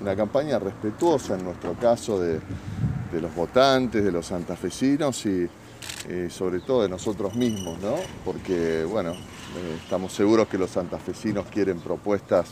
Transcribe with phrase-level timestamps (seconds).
[0.00, 2.40] una campaña respetuosa en nuestro caso de,
[3.20, 5.48] los votantes, de los santafesinos y
[6.30, 7.96] sobre todo de nosotros mismos, ¿no?
[8.24, 12.46] Porque, bueno, eh, estamos seguros que los santafesinos quieren propuestas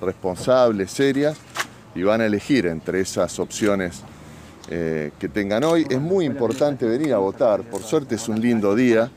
[0.00, 1.36] responsables, serias
[1.94, 4.02] y van a elegir entre esas opciones
[4.70, 5.86] eh, que tengan hoy.
[5.88, 9.10] Es muy importante venir a votar, por suerte es un lindo día,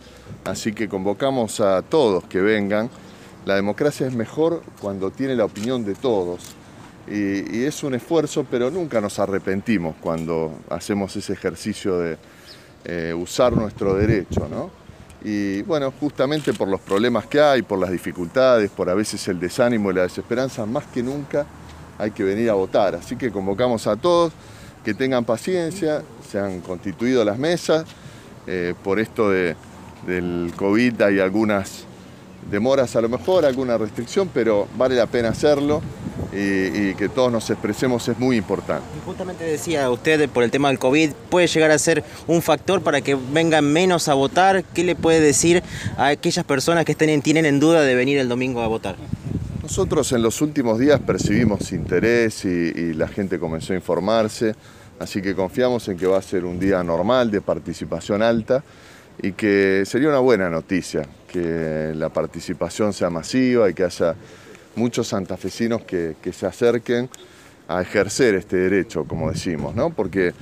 [0.45, 2.89] así que convocamos a todos que vengan.
[3.45, 6.41] La democracia es mejor cuando tiene la opinión de todos
[7.07, 12.17] y, es un esfuerzo, pero nunca nos arrepentimos cuando hacemos ese ejercicio de
[12.85, 14.47] eh, usar nuestro derecho.
[14.49, 14.69] ¿no?
[15.23, 19.39] Y bueno, justamente por los problemas que hay, por las dificultades, por a veces el
[19.39, 21.45] desánimo y la desesperanza, más que nunca
[21.97, 22.95] hay que venir a votar.
[22.95, 24.31] Así que convocamos a todos
[24.83, 27.85] que tengan paciencia, se han constituido las mesas,
[28.47, 29.55] eh, por esto de,
[30.07, 31.83] del COVID hay algunas
[32.49, 35.81] demoras a lo mejor, alguna restricción, pero vale la pena hacerlo
[36.31, 38.83] y, que todos nos expresemos es muy importante.
[38.97, 42.81] Y justamente decía usted por el tema del COVID, puede llegar a ser un factor
[42.81, 44.63] para que vengan menos a votar.
[44.73, 45.63] ¿Qué le puede decir
[45.97, 48.95] a aquellas personas que estén, tienen en duda de venir el domingo a votar?
[49.61, 54.55] Nosotros en los últimos días percibimos interés y, la gente comenzó a informarse,
[54.99, 58.63] así que confiamos en que va a ser un día normal de participación alta
[59.21, 64.15] y que sería una buena noticia que la participación sea masiva y que haya
[64.75, 67.09] muchos santafesinos que, se acerquen
[67.67, 69.89] a ejercer este derecho, como decimos, ¿no?
[69.91, 70.33] porque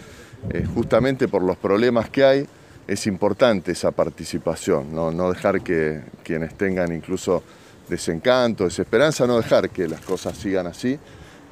[0.52, 2.48] eh, justamente por los problemas que hay
[2.88, 7.44] es importante esa participación, no, no dejar que quienes tengan incluso
[7.90, 10.98] desencanto, desesperanza, no dejar que las cosas sigan así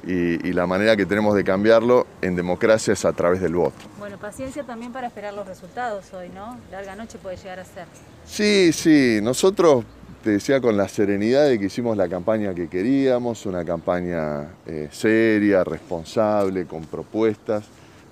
[0.06, 3.76] y, la manera que tenemos de cambiarlo en democracia es a través del voto.
[3.98, 6.58] Bueno, paciencia también para esperar los resultados hoy, ¿no?
[6.70, 7.86] Larga noche puede llegar a ser.
[8.24, 9.84] Sí, sí, nosotros
[10.26, 14.88] te decía con la serenidad de que hicimos la campaña que queríamos, una campaña eh,
[14.90, 17.62] seria, responsable, con propuestas,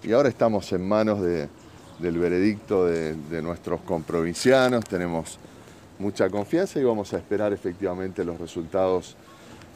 [0.01, 5.41] y ahora estamos en manos del veredicto de, nuestros comprovincianos, tenemos
[5.98, 9.17] mucha confianza y vamos a esperar efectivamente los resultados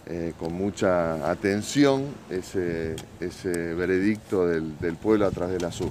[0.06, 5.90] eh, con mucha atención, ese, ese veredicto del, pueblo a través de la SUB.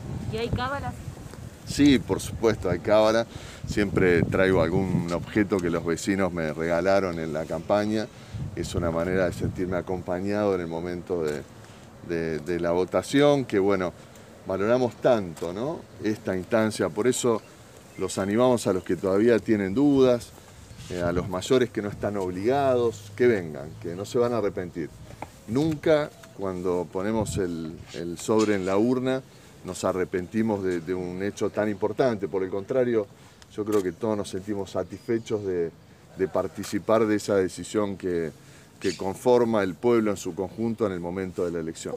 [1.67, 3.27] Sí, por supuesto, hay cámara.
[3.67, 8.07] Siempre traigo algún objeto que los vecinos me regalaron en la campaña.
[8.55, 13.91] Es una manera de sentirme acompañado en el momento de, la votación, que bueno,
[14.47, 15.81] valoramos tanto ¿no?
[16.03, 16.87] esta instancia.
[16.87, 17.41] Por eso
[17.97, 20.29] los animamos a los que todavía tienen dudas,
[20.89, 24.37] eh, a los mayores que no están obligados, que vengan, que no se van a
[24.37, 24.89] arrepentir.
[25.49, 27.75] Nunca cuando ponemos el
[28.17, 29.21] sobre en la urna,
[29.65, 32.27] nos arrepentimos de, un hecho tan importante.
[32.27, 33.07] Por el contrario,
[33.53, 35.71] yo creo que todos nos sentimos satisfechos de,
[36.33, 38.31] participar de esa decisión que,
[38.79, 41.95] que conforma el pueblo en su conjunto en el momento de la elección.